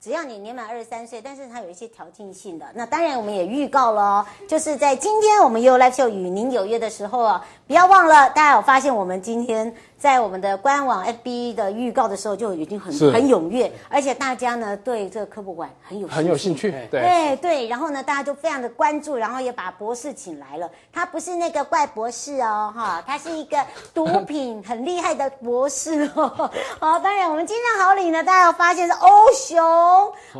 [0.00, 2.66] 只要你年满二十三岁，但是它有一些条件性的。
[2.74, 9.72] 那当然，我们也预告了哦，就是在今天我们 YOYO Live Show 与您有约的时候啊，不要忘了，大家有发现我们今天。
[10.02, 20.68] 在我们的官网 FB 的预告的时候就已经很很踊跃，而且大家呢对这个科普馆很有很有兴趣，对对对，然后呢大家就非常的关注，然后也把博士请来了。
[20.92, 23.64] 他不是那个怪博士哦，哈，他是一个
[23.94, 26.50] 毒品很厉害的博士哦。
[26.80, 29.62] 好， 当然我们今天好礼呢，大家有发现是欧熊。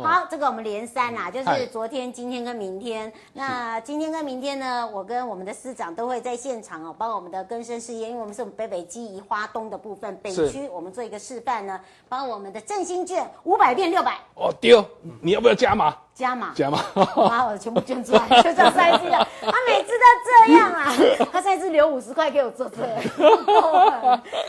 [0.03, 3.09] 好，这个我们连三呐，就是昨天、今天跟明天。
[3.31, 9.49] 那今天跟明天呢，我跟我们的司长都会在现场哦，帮我们的更生事业，因为我们是我们北北基宜花。
[9.53, 14.83] 东的部分，北区我们做一个示范呢，把我们的振兴券五百变六百哦丢，
[15.21, 15.95] 你要不要加码？
[16.13, 16.79] 加码加码，
[17.15, 19.27] 把我的全部捐出来， 就这样三 C 了。
[19.41, 20.93] 他每次都这样啊，
[21.31, 22.83] 他上次留五十块给我做这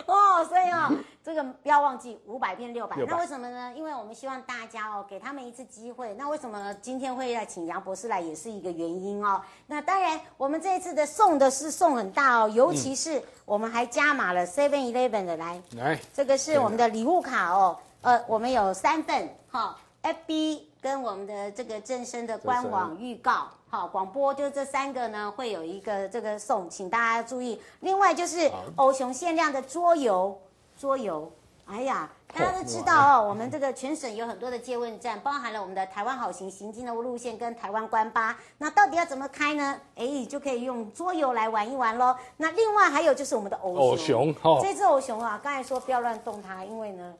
[0.06, 0.91] 哦，所以哦。
[1.25, 3.73] 这个不要忘记五百变六百，那为什么呢？
[3.75, 6.12] 因为我们希望大家哦，给他们一次机会。
[6.19, 9.41] 那为什么今天会来请杨博士来，也是一个原因哦。
[9.67, 17.79] 那当然，我们这一次的送的是送很大哦，尤其是我们还加码了 Seven Eleven 的来，来，这个是我们的礼物卡哦。
[18.03, 27.59] 呃，我们有三份哈，FB 跟我们的这个正声的官网预告，好广播，就这三个呢会有一个这个送，请大家注意。
[27.81, 30.39] 另外就是欧熊限量的桌游。
[30.84, 31.33] 桌游，
[31.65, 39.81] 哎呀，大家都知道哦，我们这个全省有很多的借问站，包含了我们的台湾好行行经的路线跟台湾关巴，那到底要怎么开呢？
[39.94, 42.15] 哎，就可以用桌游来玩一玩喽。
[42.37, 47.15] 那另外还有就是我们的偶熊，哦、这只偶熊啊，刚才说不要乱动它，因为呢，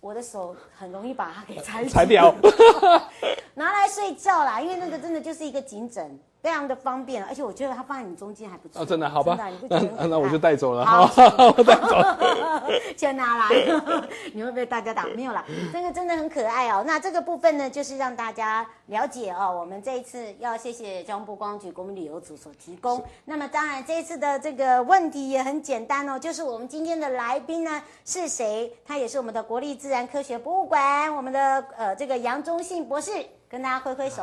[0.00, 2.32] 我的手很容易把它给踩踩掉，
[3.54, 6.16] 拿来睡觉啦，因为那个真的就是一个颈枕。
[6.42, 8.82] 非常的方便，而且我觉得它放在你中间还不错。
[8.82, 9.38] 哦，真的，好吧，
[9.70, 10.84] 那那我就带走了。
[10.84, 11.02] 好，
[11.56, 11.96] 我带走。
[12.98, 13.48] 先拿来，
[14.34, 15.04] 你会被大家打？
[15.14, 16.82] 没有啦，这个真的很可爱哦。
[16.84, 23.00] 那这个部分呢，就是让大家了解哦，我们这一次要谢谢交通部观光局国民旅游组所提供。
[23.24, 28.72] 那么当然，这一次的这个问题也很简单哦，就是我们今天的来宾呢是谁？
[28.84, 33.12] 他也是我们的国立自然科学博物馆，我们的呃这个杨忠信博士，
[33.48, 34.22] 跟大家挥挥手。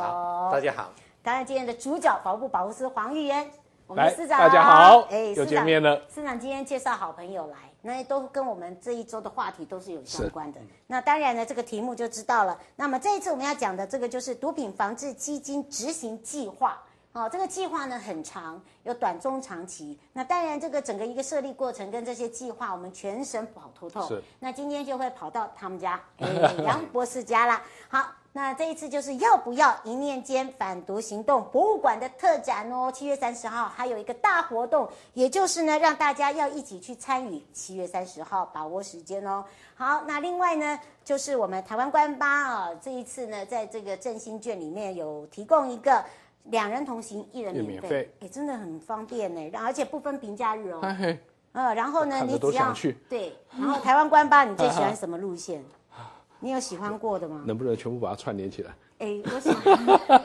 [0.52, 0.90] 大家好。
[1.22, 3.50] 当然，今天的主角保护部保护司黄玉渊，
[3.86, 6.00] 我们的司长，大家好，哎，又见面了。
[6.08, 10.58] 司长今天介绍好朋友来，那都跟我们这一周的话题都是有相关的。
[10.86, 12.58] 那当然呢，这个题目就知道了。
[12.74, 16.82] 那么这一次我们要讲的这个就是毒品防治基金执行计划。
[17.12, 19.98] 哦，这个计划呢很长，有短、中、长期。
[20.14, 24.08] 那当然，这个整个一个设立过程跟这些计划，我们全省跑透透。
[24.08, 24.22] 是。
[24.38, 26.28] 那今天就会跑到他们家，哎，
[26.64, 27.62] 杨博士家啦。
[27.90, 28.06] 好。
[28.32, 39.44] 那这一次就是要不要一念间反毒行动博物馆的特展哦，七月三十号还有一个大活动，也就是呢让大家要一起去参与，七月三十号把握时间哦。
[39.74, 46.04] 好，那另外呢就是我们台湾观巴啊，这一次呢在这个振兴券里面有提供一个
[46.44, 50.78] 两人同行一人免费，也真的很方便呢，而且不分平假日哦。
[50.82, 51.18] 嗯、
[51.52, 52.72] 呃，然后呢你只要
[53.08, 55.64] 对，然后台湾观巴你最喜欢什么路线？
[56.40, 57.42] 你有喜欢过的吗？
[57.46, 58.74] 能不能全部把它串联起来？
[58.98, 59.54] 哎，我想，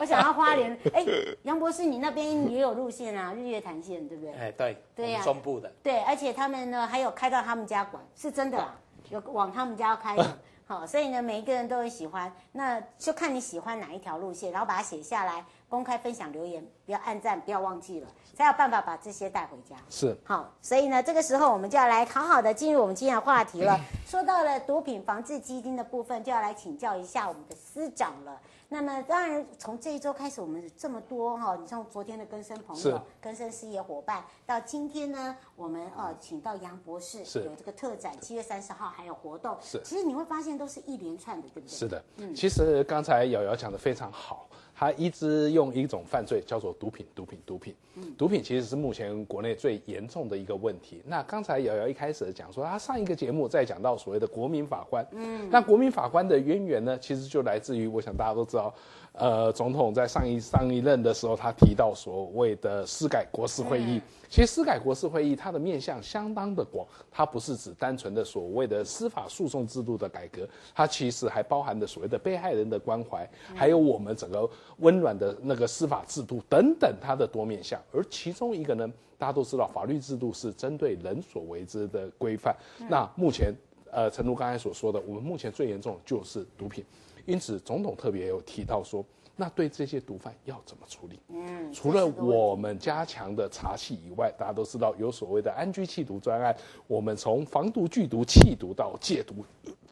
[0.00, 0.78] 我想要花莲。
[0.92, 1.06] 哎，
[1.44, 4.34] 杨博士，你那边也有路线啊，日月潭线，对不对？
[4.34, 5.72] 哎，对，对呀，中部的。
[5.82, 8.74] 对，而且他们呢还有开到他们家馆，是真的啦，
[9.10, 10.38] 有往他们家开的。
[10.68, 19.76] 好，所以呢每一个人都很喜欢，那就看你喜欢哪一条路线，然后把它写下来，公开分享留言，不要按赞，不要忘记了，才有办法把这些带回家。
[19.90, 23.78] 是好，所以呢，这个时候我们就要来好好的进入我们今天的话题了。
[24.06, 28.40] 说到了毒品防治基金的部分，就要来请教一下我们的司长了。
[28.68, 39.56] 那么当然，从这一周开始，我们这么多哈，你像昨天的更生朋友、更生事业伙伴，到今天呢，我们呃请到杨博士有这个特展，七月三十号还有活动。
[39.60, 41.76] 是，其实你会发现都是一连串的，对不对？
[41.76, 44.48] 是的，嗯，其实刚才瑶瑶讲的非常好。
[44.78, 47.74] 他一直用一种犯罪叫做毒品，毒品，毒品。
[47.94, 51.00] 嗯，毒品其实是目前国内最严重的一个问题。
[51.06, 55.06] 那刚才瑶瑶一开始讲说，他上一个节目在讲到所谓的国民法官。
[55.12, 58.74] 嗯，那国民法官的渊源呢，其实就来自于，我想大家都知道。
[59.18, 63.98] 呃，总统在上一上一任的时候，他提到所谓的司改国事会议。
[64.28, 74.46] 其实司改国事会议，它的面向相当的广，它不是指单纯的所谓的司法诉讼制度的改革，它其实还包含的所谓的被害人的关怀，还有我们整个
[74.78, 77.80] 温暖的那个司法制度等等，它的多面向。
[77.92, 78.86] 而其中一个呢，
[79.16, 82.54] 大家都知道，法律制度是针对人所为之的规范。
[82.90, 83.54] 那目前，
[83.90, 86.84] 呃，诚如刚才所说的，我们目前最严重的就是毒品。
[87.26, 91.18] 因此，总统特别有提到说，那对这些毒贩要怎么处理？
[91.28, 96.56] 嗯，除了我们加强的查缉以外，大家都知道有所谓的安居弃毒专案，
[96.86, 99.44] 我们从防毒、拒毒、弃毒到戒毒，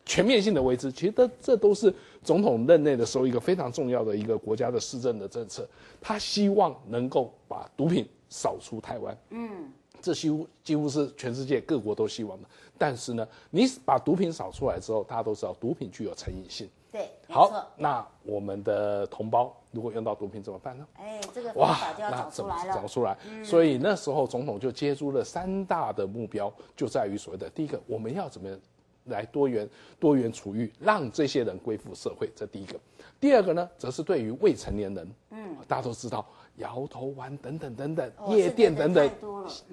[0.07, 0.91] 全面性的为之。
[0.91, 1.93] 其实这这都是
[2.23, 5.69] 总统任内的时候一个非常重要的一个国家的施政的政策。
[6.01, 9.19] 他希望能够把毒品扫出台湾。
[9.31, 9.71] 嗯，
[10.01, 12.49] 这几乎几乎是全世界各国都希望的。
[12.79, 16.69] 但是呢，你把毒品扫出来之后，大家都知道毒品具有成瘾性。
[16.95, 20.87] 对，好，那我们的同胞如果用到毒品怎么办呢？
[20.95, 22.73] 哎，这个哇，那怎么找出来了。
[22.73, 28.57] 找出来，嗯、所以那时候总统就接出了三大的目标，就在于所谓的第一个，我们要怎么样
[29.07, 29.69] 来多元
[29.99, 32.79] 多元处遇，让这些人归附社会，这第一个。
[33.19, 36.25] 第二个呢，则是对于未成年人，嗯，大家都知道。
[36.57, 39.11] 摇头丸等等等等，夜店等等，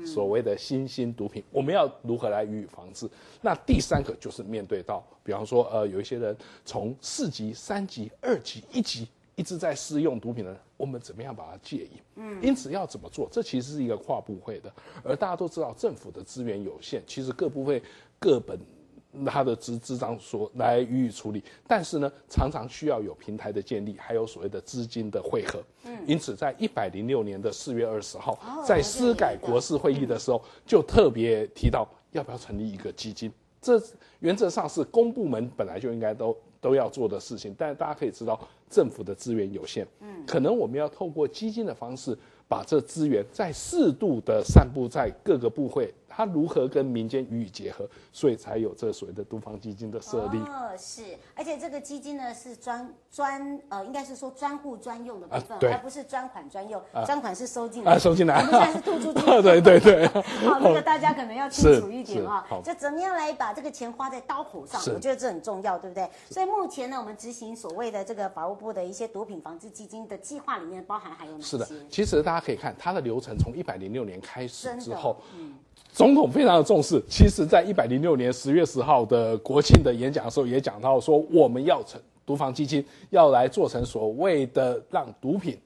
[0.06, 3.10] 所谓的新兴毒品，我们要如何来予以防治？
[3.42, 6.36] 那第三个就是面对到，比方说，呃，有一些人
[6.66, 11.92] 从四级、三级、二级、一级一直在试用毒品的人，我们怎么样把它戒瘾？
[12.16, 13.30] 嗯，因此要怎么做？
[13.31, 14.74] 这其实是一个跨部会的，
[15.04, 17.81] 而大家都知道，政府的资源有限，其实各部会
[18.19, 18.60] 各本。
[19.25, 25.62] 他的执执掌所来予以处理，但是呢，常常需要有平台的建立，还有所谓的资金的汇合。
[25.84, 33.31] 嗯，因此在一百零六年的四月二十号，在司改国事会议的时候，就特别提到要不要成立一个基金。
[33.62, 33.80] 这
[34.22, 42.18] 原则上是公部门本来就应该都都要做的事情，但是大家可以知道，政府的资源有限，嗯，可能我们要透过基金的方式，
[42.48, 45.94] 把这资源再适度的散布在各个部会。
[46.13, 50.38] 它如何跟民间予以结合，所以才有这所谓的毒防基金的设立。
[50.40, 51.04] 哦，是，
[51.34, 56.81] 而且这个基金呢是专专呃，应该是说专户专用的部分，而不是专款专用。
[57.06, 59.25] 专款是收进来，收进来，我们现在是吐出去。
[59.42, 60.08] 对 对对。
[60.48, 66.10] 好，那个大家可能要清楚一点啊，就怎么样来把这个钱花在刀口上，我觉得这很重要，对不对？
[66.30, 71.44] 所以目前呢，我们执行所谓的这个法务部的一些毒品防治基金的计划里面，包含还有哪些？
[71.44, 75.56] 是的，其实大家可以看它的流程，从一百零六年开始之后，嗯。
[75.92, 85.57] 总统非常的重视，其实，在一百零六年十月十号的国庆的演讲的时候，也讲到说，我们要成毒防基金，要来做成所谓的让毒品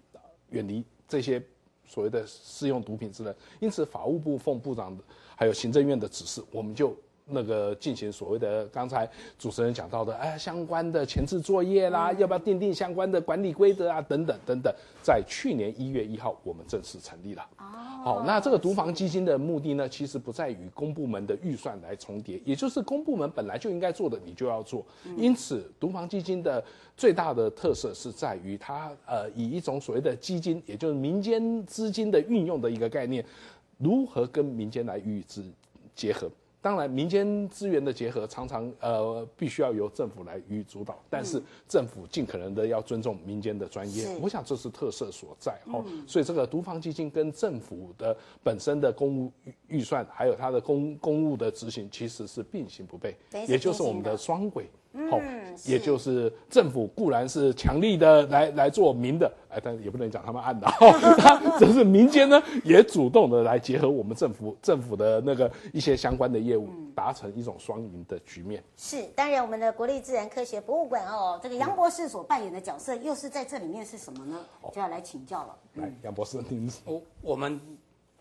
[0.50, 1.41] 远离这些
[1.85, 3.35] 所谓的适用毒品之人。
[3.59, 4.97] 因此，法务部奉部长
[5.35, 6.95] 还有行政院的指示，我们就。
[7.27, 17.41] 那个进行所谓的刚才主持人讲到的，哎，相关的前置作业啦，要不要订定相关的管理规则啊，等等等等，在去年一月一号，我们正式成立了。
[17.58, 17.65] 哦，
[18.03, 24.86] 好，那这个毒房基金的目的呢，其实不在于公部门的预算来重叠，也就是公部门本来就应该做的，你就要做。
[25.17, 26.63] 因此，毒房基金的
[26.96, 33.25] 最大的特色是在于它，呃，以一种所谓的基金，也就是民间资金的运用的一个概念，
[33.79, 35.44] 如何跟民间来予以之
[35.96, 36.29] 结合。
[36.65, 45.86] 当然，民间资源的结合常常呃必须要由政府来予以主导，但是政府尽可能的要尊重民间的专业，我想这是特色所在哦。
[46.07, 49.31] 所以这个独房基金跟政府的本身的公务
[49.67, 53.13] 预算，还有它的公公务的执行，其实是并行不悖，
[53.48, 54.67] 也就是我们的双轨。
[55.09, 55.19] 好，
[55.65, 68.63] 也就是政府固然是强力的来来做民的，哎，但也不能讲他们暗的， 哈，只是民间呢也主动的来结合我们政府政府的那个一些相关的业务，达成一种双赢的局面。
[68.77, 74.39] 是，当然我们的国立自然科学博物馆哦，这个杨博士所扮演的角色又是在这里面是什么呢？
[74.71, 75.55] 就要来请教了。
[75.73, 77.59] 来，杨博士，您我我们，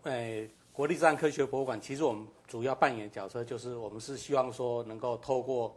[0.03, 5.73] 哎，国立自然科学博物馆其实我们主要扮演的角色就是我们是希望说能够透过。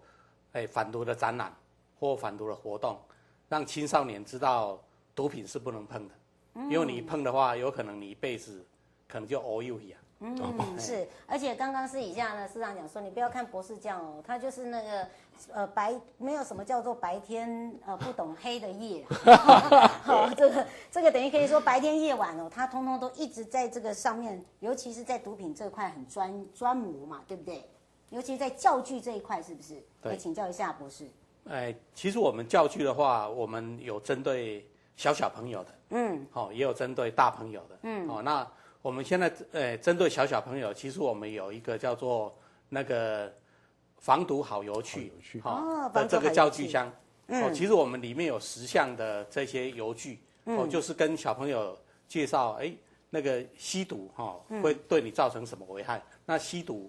[0.53, 1.53] 哎，反毒的展览
[1.99, 2.99] 或反毒的活动，
[3.49, 4.79] 让青少年知道
[5.15, 6.15] 毒品是不能碰的。
[6.55, 8.65] 嗯、因为你碰的话，有可能你一辈子
[9.07, 10.01] 可能就 all you 一样。
[10.21, 10.37] 嗯，
[10.77, 15.09] 是，而且刚刚私底下呢，市长讲说，你不要看博士这样哦，他就是那个
[15.53, 19.07] 呃白，没有什么叫做白天呃不懂黑的夜，
[20.03, 27.65] 好， 这个这个等于可以说白天夜晚哦，他通通都一直在这个上面，尤其是在毒品这块很专专模嘛，对不对？
[28.11, 29.83] 尤其是在教具这一块，是不是？
[30.03, 31.07] 对，请教一下博士。
[31.49, 38.47] 哎，其实我们教具的话，我们有针对小小朋友的，嗯，好，也有针对大朋友的，嗯，哦，那。
[38.81, 42.33] 我们现在呃，针对小小朋友，其实我们有一个叫做
[42.69, 43.31] 那个
[43.99, 45.13] 防毒好游具，
[45.43, 46.91] 哦，的这个教具箱，
[47.27, 52.73] 哦，其实我们里面有十项的这些游具，哦，就是跟小朋友介绍，哎，
[53.11, 56.01] 那个吸毒哈会对你造成什么危害？
[56.25, 56.89] 那吸毒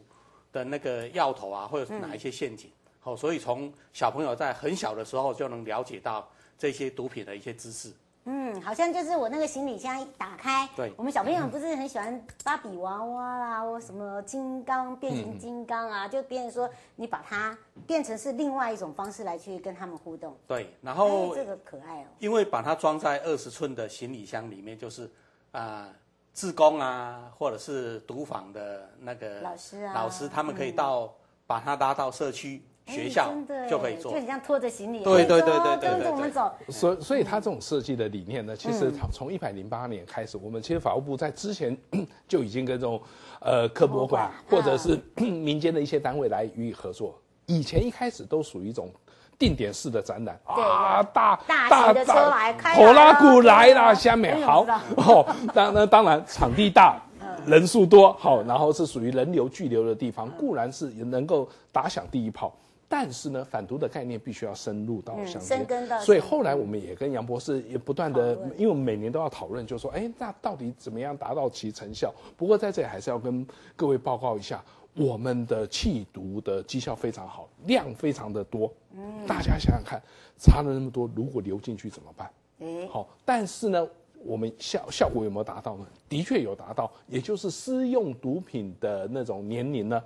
[0.52, 2.70] 的那个药头啊，或者是哪一些陷阱？
[3.00, 6.28] 好，所以从小朋友在很小的时候就能了解到
[6.58, 7.92] 这些毒品的一些知识。
[8.26, 20.38] 嗯，好像就是我那个行李箱一打开，对，我们小朋友不是很喜欢芭比娃娃啦，或什么金刚变形金刚啊，嗯、就变成说你把它变成是另外一种方式来去跟他们互动。
[20.46, 25.06] 对，然后、哎、这个可爱哦，因为把它装在二十寸的行李箱里面，就是
[25.52, 25.96] 啊、呃，
[26.40, 31.10] 志工啊，或者是读房的那个老师啊，老师他们可以到、嗯、
[31.46, 32.64] 把他拉到社区。
[32.88, 33.32] 学校
[33.70, 36.52] 就可以做，就很像拖着行李，对对对对对，跟着我们走。
[36.70, 41.78] 所，所以他这种设计的理念呢，其实从一百零八年开始，我们其实法务部在之前
[42.28, 43.00] 就已经跟这种
[43.42, 47.22] 呃科博馆或者是 民间的一些单位来予以合作。
[47.46, 48.92] 以前一开始都属于一种
[49.40, 54.66] 定点式的展览啊，大大的车来开，拖拉鼓来了，下面好
[54.98, 55.26] 哦。
[55.54, 57.02] 当那当然场地大，
[57.48, 62.54] 人数多，好，然后是属于人流聚流的地方，固然是能够打响第一炮。
[62.92, 72.12] 但是呢，反毒的概念必须要深入到乡间，嗯、所以后来我们也跟杨博士也不断的，因为我们每年都要讨论，就是说，哎，那到底怎么样达到其成效？
[72.36, 74.60] 不过在这里还是要跟各位报告一下，
[74.94, 78.74] 我们的气毒的绩效非常好，量非常的多。
[78.94, 80.02] 嗯，大家想想看，
[80.38, 82.32] 查了那么多，如果流进去怎么办？
[82.60, 83.88] 嗯，好，但是呢，
[84.24, 85.88] 我们效效果有没有达到呢？
[86.08, 90.02] 的确有达到，也就是私用毒品的那种年龄呢，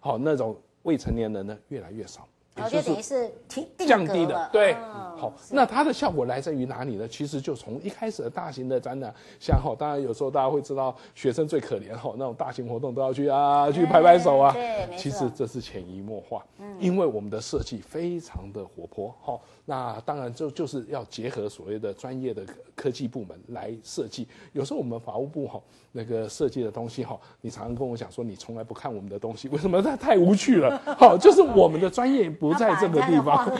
[0.00, 0.56] 好那种。
[0.84, 2.26] 未成年人呢，越来越少，
[2.64, 3.30] 也就等于是
[3.86, 4.48] 降低的。
[4.52, 4.74] 对，
[5.16, 7.06] 好，那它的效果来自于哪里呢？
[7.08, 14.52] 其实就从一开始的大型的展览，像哈，当然有时候大家会知道学生最可怜哈，那种大型活动都要去啊，去拍拍手啊。
[14.52, 19.38] 对，其实这是潜移默化，嗯因为我们的设计非常的活泼哈。
[19.64, 22.42] 那当然就就是要结合所谓的专业的
[22.74, 24.26] 科技部门来设计。
[24.52, 25.60] 有时候我们法务部哈
[25.92, 29.82] 那个设计的东西哈，你常常跟我讲说你从来不看我们的东西，为什么？
[29.82, 30.80] 它太无趣了。
[30.98, 33.50] 好，就是我们的专业不在这个地方。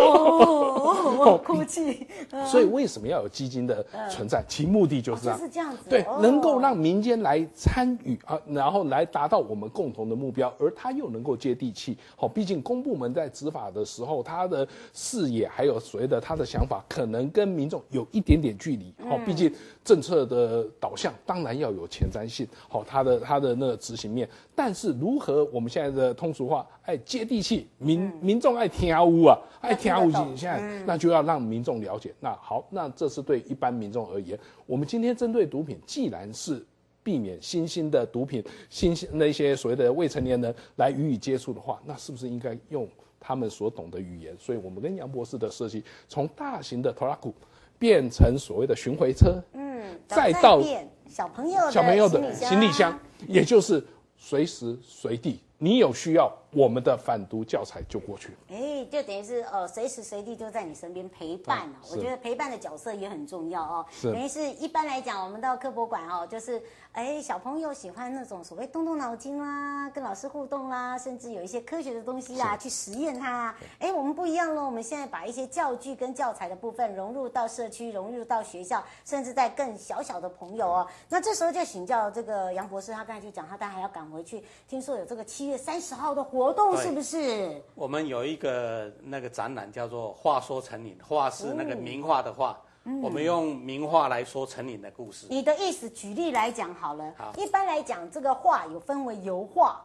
[0.00, 2.06] 哦， 哭泣。
[2.46, 4.44] 所以为什么要有基金的存在？
[4.46, 5.38] 其目的就是这样。
[5.38, 5.90] 是这样子。
[5.90, 11.96] 对，能够让民间来参与啊，然后来达到我们共同的目标，而它又能够接地气。
[12.16, 18.94] 好，毕竟公部门在执法的时候，他的视野还有所谓的他的想法，可能跟民众有一点点距离。
[19.08, 19.52] 好，毕竟
[19.88, 22.46] 政策的导向当然要有前瞻性。
[22.68, 32.14] 好，它的它的那个执行面，但是如何我们现在的通俗话，哎，接地气，民民众爱听乌啊，爱听乌现在那就要让民众了解。
[32.20, 36.62] 那好，那这是对一般民众而言，我们今天针对毒品，既然是
[37.02, 42.86] 避免新兴的毒品、新兴那些所谓的未成年人来予以接触的话，那是不是应该用？
[43.20, 47.34] 他们所懂的语言，所以我们跟杨博士的设计，从大型的拖拉库
[47.78, 50.60] 变成所谓的巡回车，嗯，再到
[51.06, 53.84] 小朋友小朋友的行李箱，也就是
[54.16, 56.32] 随时随地你有需要。
[56.50, 61.74] 我们的反毒教材就过去了，哎，就等于是呃，随时随地就在你身边陪伴了。
[61.90, 63.86] 我觉得陪伴的角色也很重要哦。
[63.90, 66.62] 是，等于是一般来讲，我们到科博馆哦，就是
[66.92, 73.58] 哎，小朋友喜欢那种所谓动动脑筋啦，跟老师互动啦，甚至有一些科学的东西啊，去实验它啊。
[73.78, 80.86] 哎，我们不一样喽，我们现在把一些教具跟教材的部分融入到社区，融入到学校，甚至在更小小的朋友哦。
[81.10, 84.42] 那这时候就请教这个杨博士，他刚才就讲，他当然还要赶回去。
[84.66, 86.37] 听说有这个七月三十号的活。
[86.38, 87.60] 活动是不是？
[87.74, 92.56] 我们有一个那个展览叫做“话说成瘾”，话是那个名画的画。
[92.84, 95.26] 嗯、我们用名画来说成瘾的故事。
[95.28, 97.12] 你的意思，举例来讲好了。
[97.18, 99.84] 好，一般来讲，这个画有分为油画，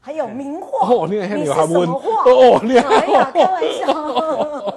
[0.00, 0.88] 还有名画。
[0.88, 2.24] 哦，你是什么画？
[2.24, 3.92] 哦，你好，开玩笑。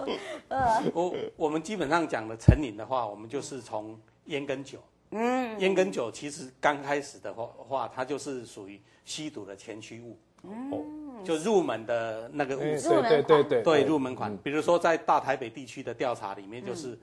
[0.49, 4.77] 呃我我们基本上讲的成瘾的话，我们就是从烟跟酒。
[5.11, 10.17] 嗯，烟跟酒其实刚开始的话，话它就是属于吸毒的前驱物。
[10.45, 14.35] 嗯，就入门的那个物质，对对对对，对入门款。
[14.37, 16.97] 比如说在大台北地区的调查里面，就是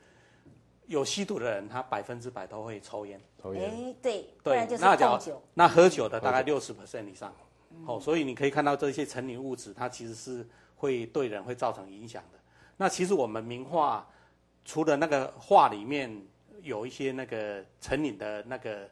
[0.87, 3.21] 有吸毒的人，他百分之百都会抽烟。
[3.43, 3.71] 抽烟。
[3.71, 5.43] 哎，对，对，就是那叫酒。
[5.55, 7.35] 那喝酒的大概六十 percent 以上。
[7.87, 10.47] 哦，所以你可以看到这些成瘾物质，它其实是
[10.77, 12.39] 会对人会造成影响的。
[12.77, 14.07] 那其实我们名画
[14.65, 16.11] 除了那个画里面
[16.62, 18.91] 有一些那个成瘾的那个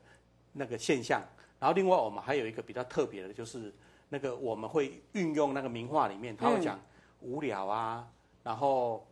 [0.52, 1.20] 那个现象，
[1.58, 3.75] 然后另外我们还有一个比较特别的，就是
[4.08, 6.78] 那个我们会运用那个名画里面，他会讲
[7.20, 8.06] 无聊啊，
[8.42, 9.06] 然后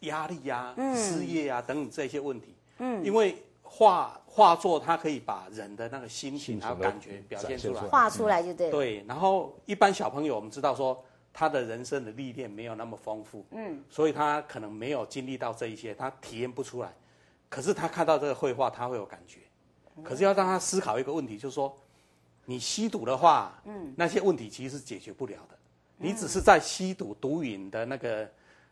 [0.00, 2.54] 压力啊、失业啊等等这些问题。
[2.78, 8.72] 嗯，因为画画作它可以把人的那个心情还有感觉表现出来，画出来就对了。
[8.72, 11.02] 对，然后一般小朋友我们知道说。
[11.36, 16.94] 他的人生的历练没有那么丰富，嗯，所以他可能没有经历到这一些，他体验不出来。
[17.48, 19.40] 可是他看到这个绘画，他会有感觉。
[20.04, 21.76] 可是要让他思考一个问题，就是说，
[22.44, 25.56] 你吸毒的话，嗯，那些问题其实是解决不了的。
[25.96, 28.30] 你只是在吸毒毒瘾的那个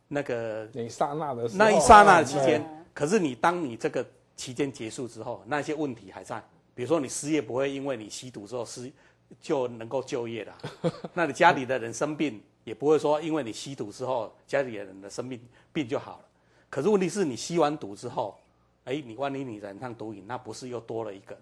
[0.09, 4.05] 那个那一刹那的那一刹那的期间，可是你当你这个
[4.37, 6.43] 期间结束之后，那些问题还在。
[6.75, 8.91] 比如说你失业不会因为你吸毒之后失
[9.41, 10.59] 就能够就业了，
[11.15, 12.43] 那你家里的人生病。
[12.65, 15.41] 也不会说，因为你吸毒之后，家里人的生病
[15.73, 16.25] 病就好了。
[16.71, 18.39] 可是问题是你吸完毒之后，
[18.85, 21.37] 哎，你万一你染上毒瘾，那不是又多了一个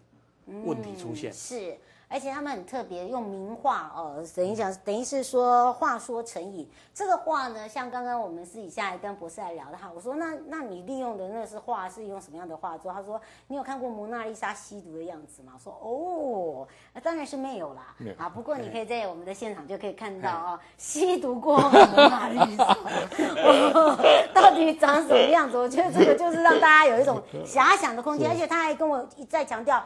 [0.65, 1.31] 问题出现？
[1.31, 1.79] 嗯、是。
[2.13, 6.69] 而且他们很特别，用名画哦，等于讲，等于是说话说成瘾。
[6.93, 12.93] 这个画呢，像刚刚我们私底下来跟博士来聊的哈，我说那那你利用的那是画是用什么样的画作？
[12.93, 15.53] 他说你有看过蒙娜丽莎吸毒的样子吗？
[15.55, 17.95] 我说哦，那当然是没有啦。
[18.19, 22.65] 啊，不过你可以在我们的现场就可以看到啊、哦，吸毒过后的蒙娜丽莎、
[23.47, 25.57] 哦，到底长什么样子？
[25.57, 28.29] 我觉得这个就是让大家有一种遐想的空间。
[28.29, 29.81] 而且他还跟我一再强调，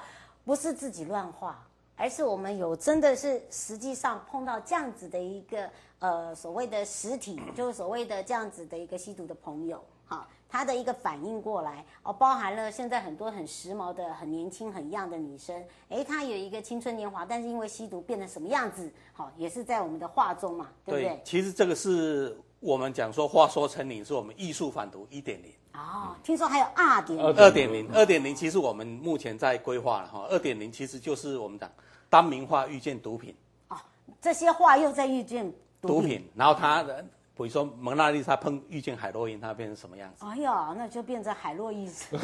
[0.47, 1.59] 不是自己乱画。
[1.97, 5.71] 而是我们有真的是实际上碰到这样子的一个
[6.01, 21.17] 呃所谓的实体， 就是所谓的这样子的一个吸毒的朋友，哈，他的一个反应过来哦，包含了现在很多很时髦的、很年轻、很 young 的女生，诶，她有一个青春年华，但是因为吸毒变成什么样子，好，也是在我们的画中嘛，对不对？
[21.17, 25.53] 对，其实这个是我们讲说话说成瘾，是我们艺术反毒一点零。
[25.75, 27.37] 哦，听说还有二点零。
[27.37, 30.27] 二点零，二点零，其实我们目前在规划了哈。
[30.31, 31.71] 二点零其实就是我们讲。
[32.11, 33.35] 单名画遇见毒品，
[33.69, 33.77] 哦，
[34.21, 40.25] 这些画又在遇见毒品，毒品然后他，比如说蒙娜丽莎碰遇见海洛因，它变成什么样子？
[40.25, 41.93] 哎呀，那就变成海洛因。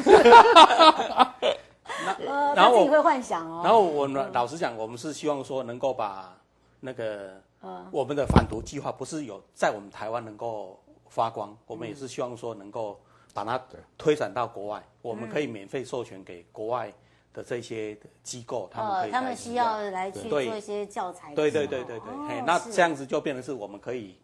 [2.25, 3.63] 呃然后自己会幻想哦。
[3.65, 6.39] 然后我们老实讲，我们是希望说能够把
[6.79, 7.43] 那个
[7.91, 13.01] 我们的反毒计划，不是有在我们台湾能够发光，我们也是希望说能够
[13.33, 13.61] 把它
[13.97, 16.93] 推展到国外，我们可以免费授权给国外。
[17.33, 21.33] 的这些机构，他们可以、呃，他们需要来去做一些教材。
[21.33, 24.17] 对对对对对，那这样子就变成是我们可以，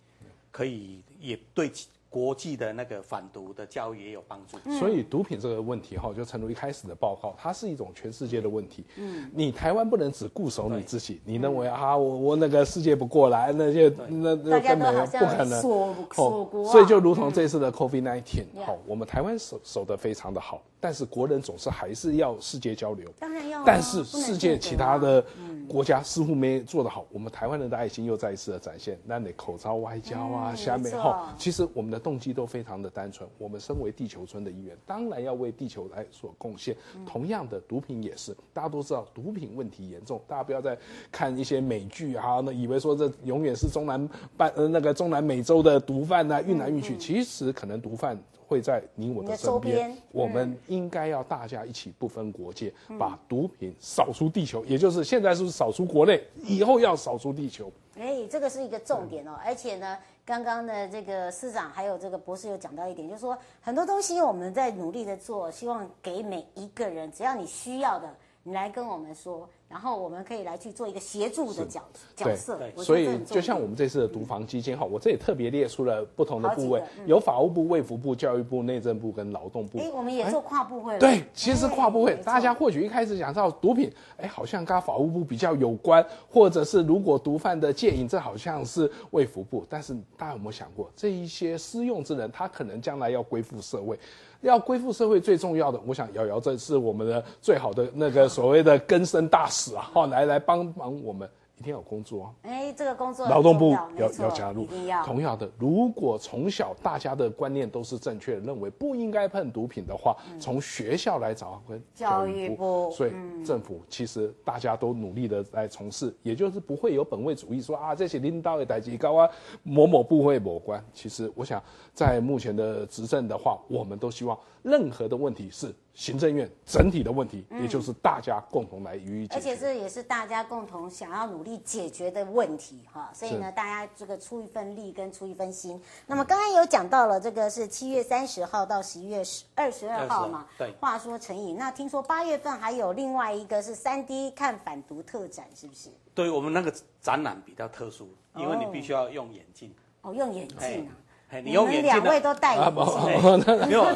[0.50, 1.70] 可以也对。
[2.16, 8.86] 国际的那个反毒的教育也有帮助，所以毒品这个问题哈，就诚如一开始的报告，它是一种全世界的问题。
[8.96, 15.60] 嗯，你台湾不能只固守你自己，你认为啊，我我那个世界不过来，那些那那根本不可能。
[15.60, 23.10] 锁锁国，所以就如同这次的 COVID-19，好，我们台湾守守得非常的好，但是国人总是还是要世界交流。
[23.20, 23.62] 当然要。
[23.62, 25.22] 但是世界其他的
[25.68, 28.98] 国家似乎没做得好，我们台湾人的爱心又再一次的展现。
[29.04, 32.00] 那你口罩外交啊，下面哈，其实我们的。
[32.06, 33.28] 动机都非常的单纯。
[33.36, 36.76] 我们身为地球村的一员，当然要为地球来所贡献。
[37.04, 38.32] 同样的，毒品也是。
[38.52, 40.20] 大家都知道，毒品问题严重。
[40.28, 40.78] 大家不要再
[41.10, 46.96] 看一些美剧啊，那以为说这永远是中南半呃那个中南美洲的毒贩啊运来运去。
[46.96, 49.96] 其实可能毒贩会在你我的身边。
[50.12, 54.64] 我们应该要大家一起不分国界，把毒品扫出地球。
[54.64, 57.70] 也就是现在是扫出国内，以后要扫出地球。
[57.98, 59.98] 哎，这个是一个重点哦，而且呢。
[60.26, 69.48] 刚刚的这个市长还有这个博士有讲到一点，就是说很多东西我们在努力的做，希望给每一个人，只要你需要的，你来跟我们说。
[69.68, 71.82] 然后我们可以来去做一个协助的角
[72.14, 79.78] 角色，所以就像我们这次的毒防基金哈，我这里特别列出了不同的部位，有法务部、卫福部、教育部、内政部跟劳动部。
[79.78, 81.00] 哎，我们也做跨部会了。
[81.00, 89.66] 对，其实跨部会，大家或许一开始想到毒品，哎，好像跟法务部比较有关，或者是如果毒贩的戒瘾，这好像是卫福部。
[89.68, 93.98] 但是大家有没有想过，这一些私用之人，他可能将来要归附社会。
[94.40, 101.28] 要恢复社会最重要的，我想瑶瑶这是我们的最好的那个所谓的根生大使啊，哈，来来帮忙我们。
[101.58, 102.34] 一定要有工作。
[102.42, 104.66] 哎，这个工作劳动部要要要加入。
[104.86, 105.04] 要。
[105.04, 113.12] 同样的，如果从小大家的观念都是正确的，认为不应该碰毒品的话，从学校来找跟教育部，所以
[113.44, 119.28] 政府其实大家都努力的来从事，也就是不会有本位主义说啊，这些领导的代级高啊，
[119.62, 120.84] 某某部会某官。
[120.92, 121.62] 其实我想，
[121.94, 125.74] 在目前的执政的话，我们都希望任何的问题是。
[125.96, 133.10] 行政院整体的问题，也就是大家共同来予以解决，而且这也是大家共同想要努力解决的问题哈。
[133.14, 135.80] 所以呢，大家这个出一份力跟出一份心。
[136.06, 140.46] 那么刚刚有讲到了，这个是七月三十号到十一月十二十二号嘛？
[140.58, 140.70] 对。
[140.78, 145.88] 话说成瘾，那听说八月份还有另外一个是三 D 看反毒特展，是不是？
[146.14, 149.74] 对，我们那个展览比较特殊，因为你必须要用眼镜。
[150.02, 150.92] 哦，用眼镜啊？
[151.30, 151.84] 哎，你用眼镜。
[151.84, 153.66] 两位都戴眼镜。
[153.66, 153.86] 没有。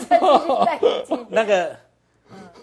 [1.29, 1.77] 那个。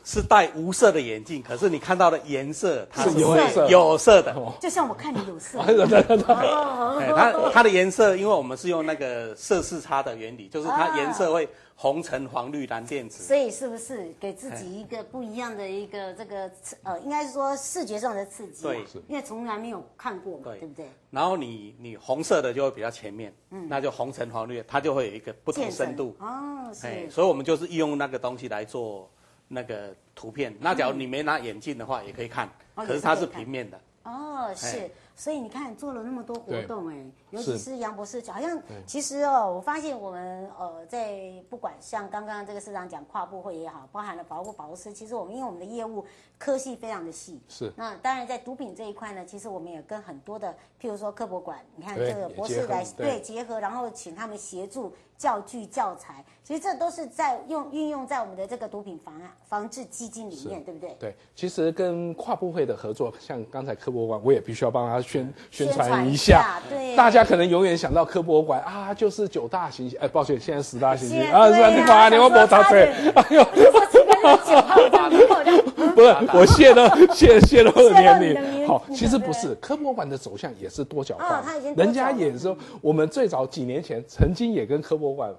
[0.08, 5.60] 是戴无色的眼镜，可是你看到的颜色它是有色有色的，就像我看你有色。
[5.60, 13.22] 它它的颜色，因为我们是用那个色视差的原理，就是它颜色会红橙黄绿蓝靛紫。
[13.22, 16.50] 所以是不是给自己一个不一样的一个这个
[16.84, 18.64] 呃，应该是说视觉上的刺激？
[18.64, 20.90] 对，因为从来没有看过嘛，对不对？
[21.12, 26.16] 然后你你红色的就会比较前面，嗯，那就红橙黄绿，它就会有一个不同深度。
[26.22, 27.10] 哦，是。
[27.10, 29.12] 所以我们就是用那个东西来做。
[29.48, 33.80] 那个图片，那假如你没拿眼镜的话，也可以看，可是它是平面的。
[34.04, 34.90] 哦，是。
[35.16, 46.06] 所以你看做了那么多活动，哎，尤其是杨博士，好像其实哦，我发现我们呃，在不管像刚刚这个市长讲跨部会也好，包含了保护保护师，其实我们因为我们的业务
[46.38, 47.72] 科系非常的细，是。
[47.76, 60.96] 那当然在毒品这一块呢，其实我们也跟很多的，譬如说科博馆，你看这个博士来对结合，然后请他们协助教具教材，其实这都是在用运用在我们的这个毒品防防治基金里面，对不对？
[61.00, 65.02] 对，其实跟跨部会的合作，像刚才科博馆，我也必须要帮他。
[65.08, 71.22] 宣宣传一下，对，大家可能永远想到科博馆啊，就是九大行星，哎，抱歉，现在十大行星。
[71.32, 71.70] 啊，是吧？
[71.70, 73.44] 你把你们莫打嘴， 哎呦，
[75.96, 78.68] 不是，我泄露泄泄露了年龄。
[78.68, 81.44] 好，其实不是，科博馆的走向也是多角化，
[81.76, 85.34] 人家也说，我们最早几年前曾经也跟科博馆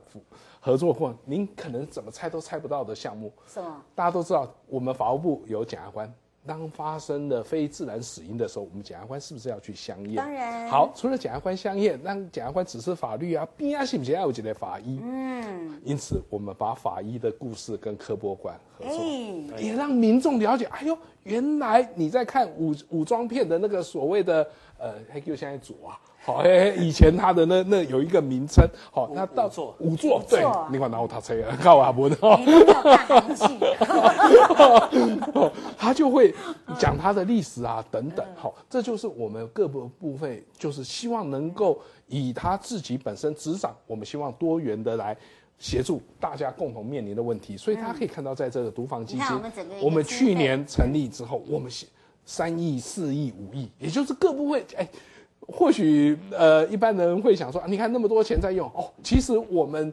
[0.61, 3.69] 合作过，您可能怎么猜都猜不到的项目，什么？
[3.95, 6.13] 大家都知道，我们法务部有检察官。
[6.49, 10.17] 当发生了非自然死因的时候，我们检察官是不是要去相验？
[10.17, 10.69] 当然。
[10.69, 14.99] 好，除了检察官相验，让检察官指示法律啊，边啊是不是要有几类法医？
[15.03, 15.79] 嗯。
[15.85, 20.65] 因此，我们把法医的故事跟科博馆合作，欸、也让民众了解。
[20.67, 26.01] 哎呦，原来你在看武武装片的那个所谓的呃，还给我现在组啊。
[26.29, 28.63] 好，哎，以前他的那那有一个名称，
[28.93, 29.75] 好，那到座。
[29.79, 32.39] 五座，对，你看然后他车啊靠阿文哈，
[35.79, 36.35] 他就会
[36.79, 37.83] 讲他的历史啊。
[37.91, 45.17] 等 等，好，这就是我们各个部分，就是希望能够以他自己本身执掌，我们希望多元的来
[45.59, 49.27] 协助大家共同面临的问题，所以大家可以看到，在这个毒房基金，
[49.81, 51.73] 我们去年成立之后，我们
[52.27, 54.87] 三亿、四亿、五亿，也就是各部会，哎。
[55.49, 59.93] 或许呃，一般人会想说，你看那么多钱在用哦，其实我们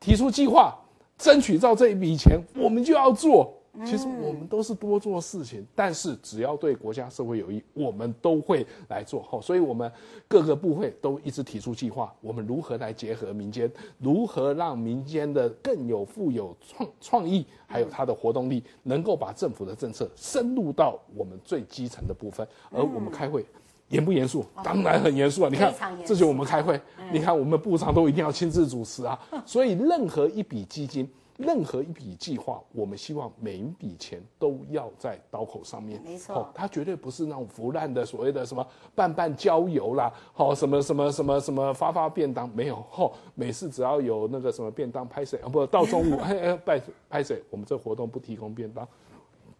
[0.00, 0.74] 提出计划，
[1.16, 3.54] 争取到这一笔钱，我们就要做。
[3.84, 9.22] 其实我们都是多做事情，但是只要对国家社会有益，我们都会来做。
[9.22, 9.88] 好，所以我们
[10.26, 23.44] 各个部会都一直提出计划，我们如何来结合民间，如何让民间的更有富有创创意，还有它的活动力，能够把政府的政策深入到我们最基层的部分，而我们开会。
[23.88, 24.44] 严不严肃？
[24.62, 25.48] 当然很严肃啊！
[25.50, 25.74] 你看，
[26.04, 29.18] 这就我们开会，你看我们部长都一定要亲自主持啊。
[29.46, 35.98] 所以，任何一笔基金，任何一笔计划，我们希望每一笔钱都要在刀口上面。
[36.04, 42.84] 没错，它绝对不是那种腐烂的所谓的什么办办郊游啦，好什么什么什么什么发发便当没有。
[42.90, 45.48] 吼，每次只要有那个什么便当拍谁啊？
[45.48, 47.42] 不到中午， 哎哎，拜拍谁？
[47.48, 48.86] 我们这活动不提供便当，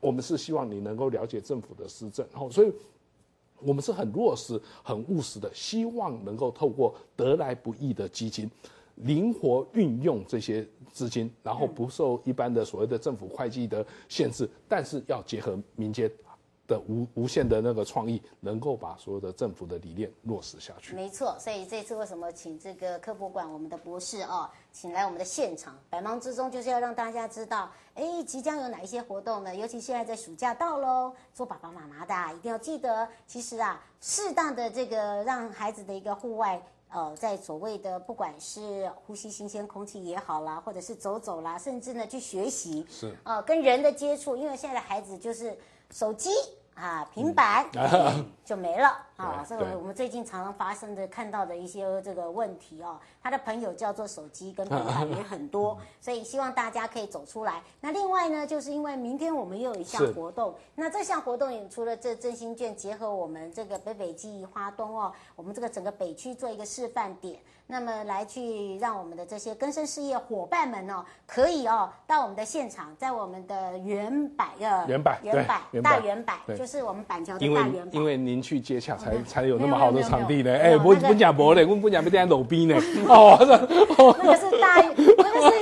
[0.01, 2.27] 我们是希望你能够了解政府的施政。
[2.35, 2.71] 吼，所以。
[3.61, 8.51] 我们是很落实、很务实的，希望能够透过得来不易的基金，
[8.97, 16.11] 灵活运用这些资金，然后不受一般的所谓的政府会计的限制，但是要结合民间。
[16.69, 20.95] 的无无限的那个创意，能够把所有的政府的理念落实下去。
[20.95, 24.47] 没错，所以这次为什么请这个科博馆我们的博士哦，
[24.81, 29.53] 请来我们的现场，百忙之中就是要让大家知道，哎，即将有哪一些活动呢？
[29.53, 45.59] 尤其现在在暑假到喽，做爸爸妈妈的一定要记得，其实啊，适当的这个让孩子的一个户外，呃，在所谓的不管是呼吸新鲜空气也好啦，或者是走走啦，甚至呢去学习，是，呃，跟人的接触，因为现在的孩子就是
[45.91, 46.31] 手机。
[46.79, 49.45] 啊平板、 嗯、就没了啊。
[49.49, 57.63] 这个我们最近常常发生的看到的一些这个问题哦，他的朋友叫做手机跟平板也很多， 所以希望大家可以走出来。
[57.81, 67.41] 那另外呢，就是因为明天我们又有一项活动，那这项活动也除了这振兴券结合我们这个北北记忆花东哦，我们这个整个北区做一个示范点。
[67.71, 77.93] 那么来去让我们的这些根生事业伙伴们哦，可以哦到我们的现场，在我们的原百呃原百原百大原百，就是我们板桥的大原百。
[77.93, 80.51] 因为您去接洽才才有那么好的场地呢。
[80.51, 82.75] 哎，不不讲博嘞，问不讲被大家搂逼呢。
[83.07, 83.37] 哦，
[84.19, 84.83] 那个是大，
[85.19, 85.58] 那个是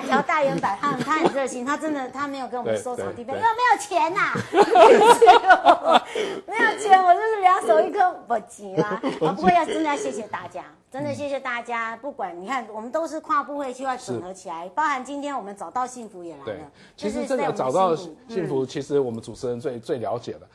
[0.00, 0.78] 板桥大圆百？
[0.80, 4.32] 他他很热心，他真的他没有跟我们收场地费，因为没有钱呐，
[6.46, 8.98] 没有钱，我就是两手一颗不急啦。
[9.20, 10.64] 不过要真的要谢谢大家。
[10.90, 16.44] 真的谢谢大家，不管你看，我们都是跨部会需要整合起来，包含今天我们找到幸福也来了。
[16.46, 16.60] 对，
[16.96, 20.48] 其实真的找到幸福，其实我们主持人最最了解的，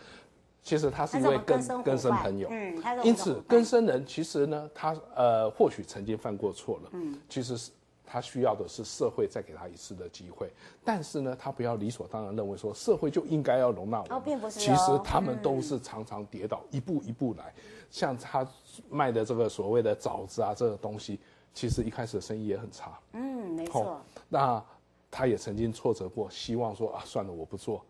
[0.62, 2.50] 其实他是一位更更生朋友。
[2.52, 7.72] 嗯，因此更生人其实呢，他呃或许曾经犯过错了，嗯，其实是
[8.06, 10.52] 他需要的是社会再给他一次的机会，
[10.84, 14.16] 但是呢，他不要理所当然认为说社会就应该要容纳我。
[14.16, 14.60] 哦，并不是。
[14.60, 17.54] 其实他们都是常常跌倒，一步一步来。
[17.90, 18.48] 像他
[18.90, 21.20] 卖的这个所谓的枣子啊，这个东西，
[21.54, 23.00] 其实一开始的生意也很差。
[23.14, 23.22] 嗯，
[23.56, 24.02] 没错。
[24.28, 24.64] 那
[25.10, 27.84] 他也曾经挫折过，希望说啊，算了，我不做，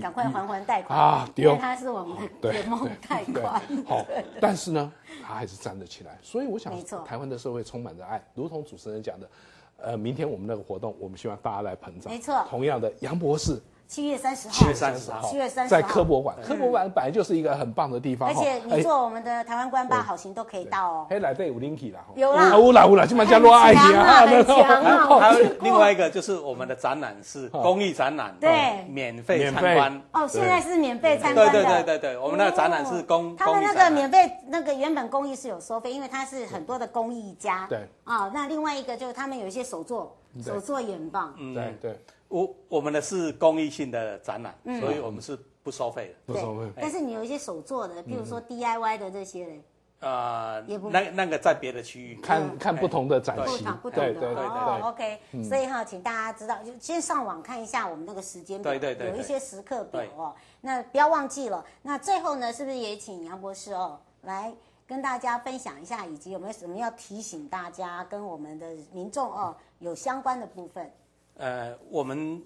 [0.00, 3.60] 赶快还还贷款啊，因为他是我们的圆梦贷款。
[3.86, 4.04] 好，
[4.40, 6.18] 但是呢，他还是站得起来。
[6.22, 6.72] 所以我想，
[7.04, 9.30] 台湾的社会充满着爱，如同主持人讲的，
[9.78, 12.12] 呃，明天我们那个活动，我们希望大家来捧场。
[12.12, 12.44] 没错。
[12.48, 13.60] 同样的，杨博士。
[13.92, 21.06] 七月三十号，七月三十号，七月三十号，在科博馆，科博馆本来就是一个很棒的地方，而且你坐我们的台湾观霸好行都可以到哦。
[21.10, 25.20] 可以来这有 linky 啦，有啦，有啦有啦，今晚加入爱情啊，很强啊。
[25.20, 30.02] 还有另外一个就是我们的展览是公益展览，对，免费参观。
[30.12, 31.52] 哦，现在是免费参观的。
[31.52, 37.66] 对对对对对，我们那个展览是公，他们那个免费那个原本公益是有收费，因为它是很多的公益家。
[37.68, 37.86] 对。
[38.04, 41.34] 啊，那另外一个就是他们有一些手作，手作也很棒。
[41.36, 41.98] 嗯，对对。
[42.28, 46.32] 我我们的是公益性的展览，所以我们是不收费的。
[46.32, 46.66] 不收费。
[46.76, 49.62] 但是你有一些手做的，譬如说 DIY 的这些人，
[50.00, 54.80] 呃，也不那那个在别的区域看看不同的展期，不同的哦。
[54.84, 60.34] OK，所以哈，请大家知道，就先上网看一下我们那个时间表，对对对，有一些时刻表哦。
[60.62, 61.62] 那不要忘记了。
[61.82, 64.50] 那最后呢，是不是也请杨博士哦来
[64.86, 70.90] 跟大家分享一下，以及有没有什么要提醒大家跟我们的民众哦有相关的部分？
[71.34, 72.40] 呃，我们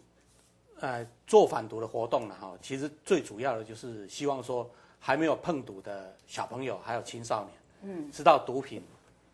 [0.80, 4.68] 呃做反毒的活动呢，哈，其实最主要的就是希望说，
[4.98, 8.82] 还没有碰毒的小朋友还有青少年，嗯，知道毒品，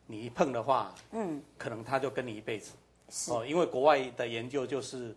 [0.06, 2.72] 你一碰的话，嗯，可能他就跟你一辈子，
[3.08, 3.30] 是。
[3.30, 5.14] 哦，因为国外的研究就是，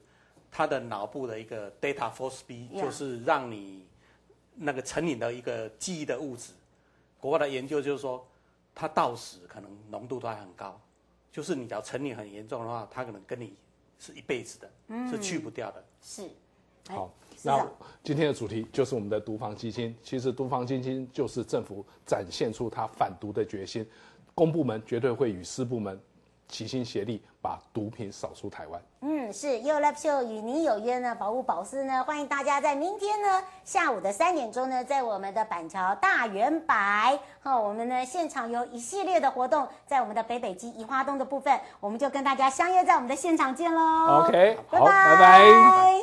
[0.51, 3.83] 他的脑部的一个 data force B，就是让你
[4.53, 6.53] 那个成瘾的一个记忆的物质，
[7.19, 8.23] 国外的研究就是说，
[8.75, 10.79] 他到死可能浓度都还很高，
[11.35, 13.53] 就是你只要成瘾很严重的话，他可能跟你。
[13.97, 15.83] 是一辈子的，嗯、是去不掉的。
[16.01, 16.29] 是，
[16.89, 17.09] 好，
[17.43, 17.65] 那
[18.03, 19.95] 今天的主题就是我们的毒防基金。
[20.03, 23.87] 其实毒防基金就是政府展现出他反毒的决心，
[24.35, 25.97] 公部门绝对会与私部门
[26.47, 28.81] 齐心协力，把毒品扫出台湾。
[29.01, 44.23] 嗯，是 You Love Show 与您有约呢，保护保私呢，欢迎大家在明天呢下午的三点钟呢，在我们的板桥大圆白，好，我们呢现场有一系列的活动，在我们的北北基宜花东的部分，我们就跟大家相约在我们的现场见喽。
[44.23, 46.01] OK，拜拜拜拜。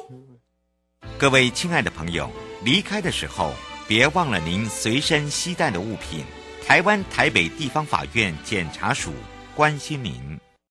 [1.18, 2.28] 各位亲爱的朋友，
[2.64, 3.50] 离开的时候
[3.86, 6.24] 别忘了您随身携带的物品。
[6.64, 9.10] 台湾台北地方法院检察署
[9.54, 10.51] 关心您。